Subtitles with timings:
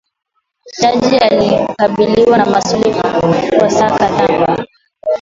[0.81, 2.93] Jaji alikabiliwa na maswali
[3.59, 4.65] kwa saa kadhaa